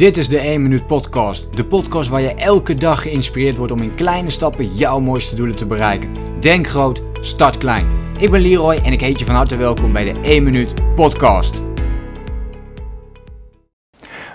[0.00, 1.56] Dit is de 1 Minuut Podcast.
[1.56, 5.56] De podcast waar je elke dag geïnspireerd wordt om in kleine stappen jouw mooiste doelen
[5.56, 6.14] te bereiken.
[6.40, 7.86] Denk groot, start klein.
[8.18, 11.62] Ik ben Leroy en ik heet je van harte welkom bij de 1 Minuut Podcast.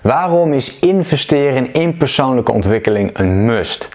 [0.01, 3.89] Waarom is investeren in persoonlijke ontwikkeling een must?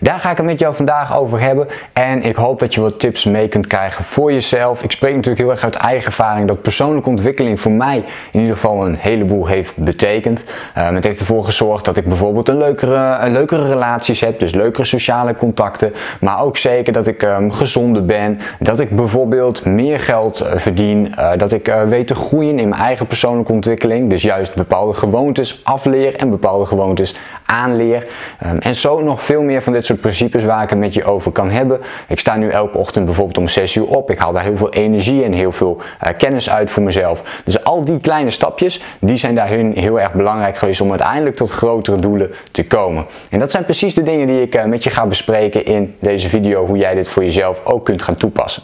[0.00, 3.00] Daar ga ik het met jou vandaag over hebben en ik hoop dat je wat
[3.00, 4.82] tips mee kunt krijgen voor jezelf.
[4.82, 8.54] Ik spreek natuurlijk heel erg uit eigen ervaring dat persoonlijke ontwikkeling voor mij in ieder
[8.54, 10.44] geval een heleboel heeft betekend.
[10.78, 14.54] Um, het heeft ervoor gezorgd dat ik bijvoorbeeld een leukere, een leukere relaties heb, dus
[14.54, 20.00] leukere sociale contacten, maar ook zeker dat ik um, gezonder ben, dat ik bijvoorbeeld meer
[20.00, 24.10] geld uh, verdien, uh, dat ik uh, weet te groeien in mijn eigen persoonlijke ontwikkeling,
[24.10, 27.14] dus juist bepaalde gewoontes afleer en bepaalde gewoontes
[27.46, 28.06] aanleer.
[28.46, 31.04] Um, en zo nog veel meer van dit soort principes waar ik het met je
[31.04, 31.80] over kan hebben.
[32.08, 34.10] Ik sta nu elke ochtend bijvoorbeeld om 6 uur op.
[34.10, 37.42] Ik haal daar heel veel energie en heel veel uh, kennis uit voor mezelf.
[37.44, 41.50] Dus al die kleine stapjes, die zijn daarin heel erg belangrijk geweest om uiteindelijk tot
[41.50, 43.06] grotere doelen te komen.
[43.30, 46.28] En dat zijn precies de dingen die ik uh, met je ga bespreken in deze
[46.28, 48.62] video, hoe jij dit voor jezelf ook kunt gaan toepassen.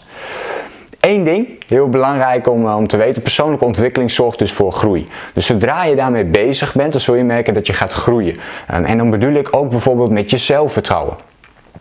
[1.03, 5.09] Eén ding, heel belangrijk om, om te weten, persoonlijke ontwikkeling zorgt dus voor groei.
[5.35, 8.37] Dus zodra je daarmee bezig bent, dan zul je merken dat je gaat groeien.
[8.75, 11.17] Um, en dan bedoel ik ook bijvoorbeeld met je zelfvertrouwen.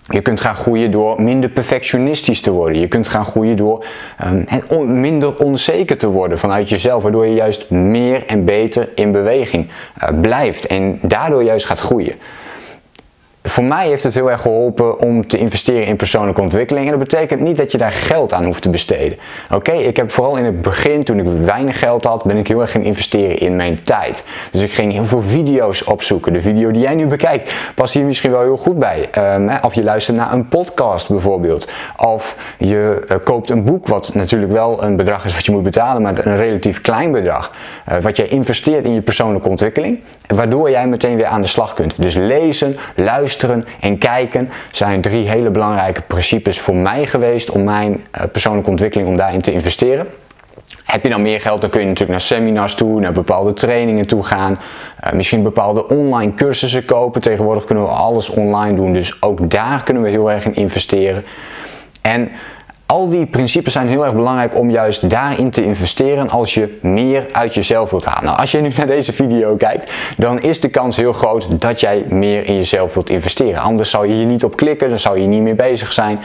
[0.08, 2.80] Je kunt gaan groeien door minder perfectionistisch te worden.
[2.80, 3.86] Je kunt gaan groeien door
[4.68, 9.68] on minder onzeker te worden vanuit jezelf, waardoor je juist meer en beter in beweging
[9.68, 12.16] uh, blijft en daardoor juist gaat groeien
[13.52, 16.86] voor mij heeft het heel erg geholpen om te investeren in persoonlijke ontwikkeling.
[16.86, 19.18] En dat betekent niet dat je daar geld aan hoeft te besteden.
[19.54, 22.62] Oké, ik heb vooral in het begin, toen ik weinig geld had, ben ik heel
[22.62, 24.24] erg gaan investeren in mijn tijd.
[24.52, 26.34] Dus ik ging heel veel video's opzoeken.
[26.34, 29.10] De video die jij nu bekijkt, past hier misschien wel heel goed bij.
[29.36, 31.72] Um, of je luistert naar een podcast bijvoorbeeld.
[31.98, 35.64] Of je uh, koopt een boek, wat natuurlijk wel een bedrag is wat je moet
[35.64, 37.52] betalen, maar een relatief klein bedrag.
[37.90, 40.00] Uh, wat jij investeert in je persoonlijke ontwikkeling.
[40.28, 42.02] Waardoor jij meteen weer aan de slag kunt.
[42.02, 47.92] Dus lezen, luisteren en kijken zijn drie hele belangrijke principes voor mij geweest om mijn
[47.92, 50.08] uh, persoonlijke ontwikkeling om daarin te investeren.
[50.86, 54.08] Heb je dan meer geld, dan kun je natuurlijk naar seminars toe, naar bepaalde trainingen
[54.08, 54.60] toe gaan.
[55.06, 57.22] Uh, misschien bepaalde online cursussen kopen.
[57.22, 61.24] Tegenwoordig kunnen we alles online doen, dus ook daar kunnen we heel erg in investeren.
[62.02, 62.32] En
[62.92, 67.28] al die principes zijn heel erg belangrijk om juist daarin te investeren als je meer
[67.32, 68.24] uit jezelf wilt halen.
[68.24, 71.80] Nou, als je nu naar deze video kijkt, dan is de kans heel groot dat
[71.80, 73.62] jij meer in jezelf wilt investeren.
[73.62, 76.20] Anders zou je hier niet op klikken, dan zou je niet meer bezig zijn.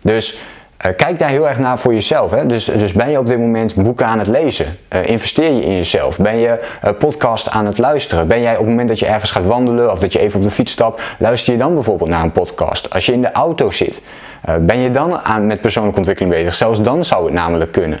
[0.00, 0.38] Dus
[0.76, 2.30] kijk daar heel erg naar voor jezelf.
[2.30, 2.46] Hè?
[2.46, 4.78] Dus, dus ben je op dit moment boeken aan het lezen?
[4.94, 6.18] Uh, investeer je in jezelf?
[6.18, 8.28] Ben je uh, podcast aan het luisteren?
[8.28, 10.44] Ben jij op het moment dat je ergens gaat wandelen of dat je even op
[10.44, 12.90] de fiets stapt, luister je dan bijvoorbeeld naar een podcast?
[12.90, 14.02] Als je in de auto zit,
[14.60, 16.54] ben je dan aan, met persoonlijke ontwikkeling bezig?
[16.54, 17.98] Zelfs dan zou het namelijk kunnen.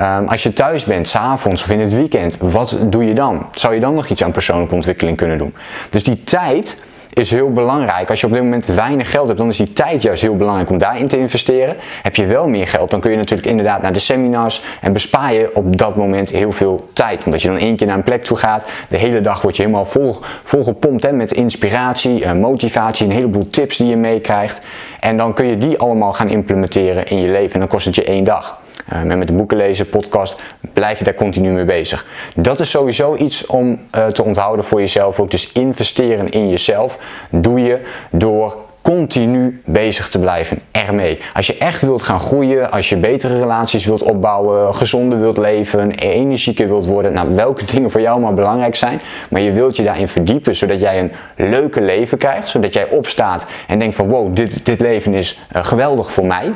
[0.00, 3.46] Um, als je thuis bent, s'avonds of in het weekend, wat doe je dan?
[3.52, 5.54] Zou je dan nog iets aan persoonlijke ontwikkeling kunnen doen?
[5.90, 6.76] Dus die tijd
[7.18, 8.10] is heel belangrijk.
[8.10, 10.70] Als je op dit moment weinig geld hebt, dan is die tijd juist heel belangrijk
[10.70, 11.76] om daarin te investeren.
[12.02, 15.32] Heb je wel meer geld, dan kun je natuurlijk inderdaad naar de seminars en bespaar
[15.32, 17.24] je op dat moment heel veel tijd.
[17.24, 19.62] Omdat je dan één keer naar een plek toe gaat, de hele dag word je
[19.62, 24.66] helemaal vol, volgepompt hè, met inspiratie, uh, motivatie, een heleboel tips die je meekrijgt.
[25.00, 27.94] En dan kun je die allemaal gaan implementeren in je leven en dan kost het
[27.94, 28.60] je één dag.
[28.92, 32.06] Uh, met de boeken lezen, podcast, blijf je daar continu mee bezig.
[32.36, 35.30] Dat is sowieso iets om uh, te onthouden voor jezelf ook.
[35.30, 36.98] Dus investeren in jezelf
[37.30, 41.18] doe je door continu bezig te blijven ermee.
[41.34, 45.90] Als je echt wilt gaan groeien, als je betere relaties wilt opbouwen, gezonder wilt leven,
[45.90, 49.00] energieker wilt worden, nou welke dingen voor jou maar belangrijk zijn,
[49.30, 53.46] maar je wilt je daarin verdiepen zodat jij een leuke leven krijgt, zodat jij opstaat
[53.66, 56.52] en denkt van wow, dit, dit leven is uh, geweldig voor mij.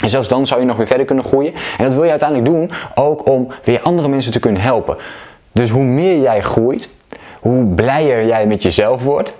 [0.00, 1.52] En zelfs dan zou je nog weer verder kunnen groeien.
[1.78, 4.96] En dat wil je uiteindelijk doen ook om weer andere mensen te kunnen helpen.
[5.52, 6.88] Dus hoe meer jij groeit,
[7.40, 9.34] hoe blijer jij met jezelf wordt.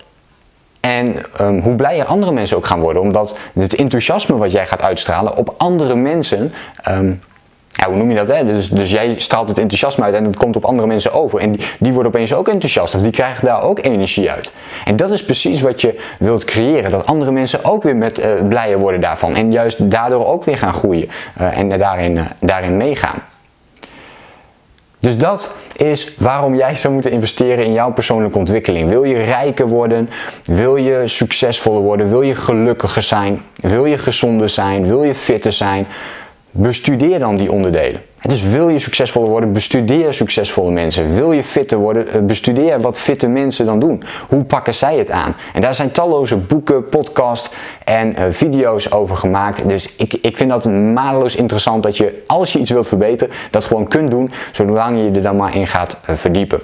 [0.81, 3.03] En um, hoe blijer andere mensen ook gaan worden.
[3.03, 6.53] Omdat het enthousiasme wat jij gaat uitstralen op andere mensen
[6.89, 7.21] um,
[7.81, 8.29] ja, hoe noem je dat?
[8.29, 8.45] Hè?
[8.45, 11.41] Dus, dus jij straalt het enthousiasme uit en het komt op andere mensen over.
[11.41, 12.93] En die, die worden opeens ook enthousiast.
[12.93, 14.53] Dus die krijgen daar ook energie uit.
[14.85, 16.91] En dat is precies wat je wilt creëren.
[16.91, 19.37] Dat andere mensen ook weer met uh, blijer worden daarvan.
[19.37, 21.09] En juist daardoor ook weer gaan groeien.
[21.41, 23.23] Uh, en daarin, uh, daarin meegaan.
[24.99, 28.89] Dus dat is waarom jij zou moeten investeren in jouw persoonlijke ontwikkeling.
[28.89, 30.11] Wil je rijker worden?
[30.45, 32.09] Wil je succesvoller worden?
[32.09, 33.43] Wil je gelukkiger zijn?
[33.55, 34.87] Wil je gezonder zijn?
[34.87, 35.87] Wil je fitter zijn?
[36.51, 38.01] Bestudeer dan die onderdelen.
[38.23, 41.15] Dus wil je succesvoller worden, bestudeer succesvolle mensen.
[41.15, 44.03] Wil je fitter worden, eh, bestudeer wat fitte mensen dan doen.
[44.29, 45.35] Hoe pakken zij het aan?
[45.53, 47.51] En daar zijn talloze boeken, podcasts
[47.85, 49.69] en uh, video's over gemaakt.
[49.69, 53.65] Dus ik, ik vind dat mateloos interessant dat je, als je iets wilt verbeteren, dat
[53.65, 56.61] gewoon kunt doen, zolang je er dan maar in gaat uh, verdiepen.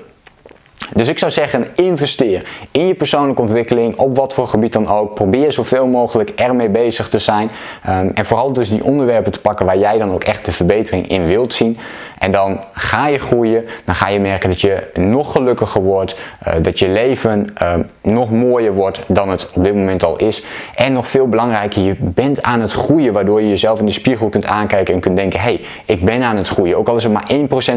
[0.94, 5.14] Dus ik zou zeggen, investeer in je persoonlijke ontwikkeling, op wat voor gebied dan ook.
[5.14, 7.50] Probeer zoveel mogelijk ermee bezig te zijn.
[7.88, 11.08] Um, en vooral dus die onderwerpen te pakken waar jij dan ook echt de verbetering
[11.08, 11.78] in wilt zien.
[12.18, 16.16] En dan ga je groeien, dan ga je merken dat je nog gelukkiger wordt,
[16.46, 20.44] uh, dat je leven uh, nog mooier wordt dan het op dit moment al is.
[20.74, 24.28] En nog veel belangrijker, je bent aan het groeien, waardoor je jezelf in de spiegel
[24.28, 26.78] kunt aankijken en kunt denken: hé, hey, ik ben aan het groeien.
[26.78, 27.30] Ook al is het maar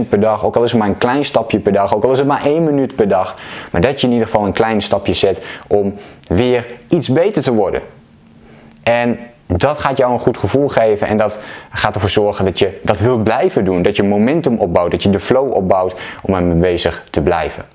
[0.06, 2.12] 1% per dag, ook al is het maar een klein stapje per dag, ook al
[2.12, 3.36] is het maar 1 minuut per dag.
[3.72, 5.96] Maar dat je in ieder geval een klein stapje zet om
[6.28, 7.82] weer iets beter te worden.
[8.84, 12.80] En dat gaat jou een goed gevoel geven en dat gaat ervoor zorgen dat je
[12.84, 13.82] dat wilt blijven doen.
[13.82, 17.66] Dat je momentum opbouwt, dat je de flow opbouwt om ermee bezig te blijven.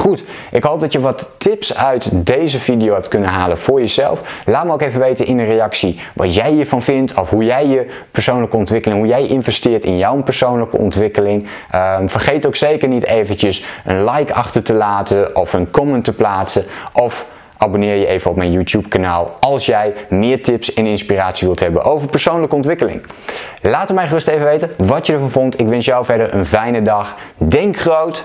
[0.00, 4.42] Goed, ik hoop dat je wat tips uit deze video hebt kunnen halen voor jezelf.
[4.46, 7.66] Laat me ook even weten in een reactie wat jij hiervan vindt of hoe jij
[7.66, 11.46] je persoonlijke ontwikkeling, hoe jij investeert in jouw persoonlijke ontwikkeling.
[11.98, 16.12] Um, vergeet ook zeker niet eventjes een like achter te laten of een comment te
[16.12, 17.26] plaatsen of
[17.56, 21.82] abonneer je even op mijn YouTube kanaal als jij meer tips en inspiratie wilt hebben
[21.82, 23.02] over persoonlijke ontwikkeling.
[23.62, 25.60] Laat het mij gerust even weten wat je ervan vond.
[25.60, 27.16] Ik wens jou verder een fijne dag.
[27.36, 28.24] Denk groot,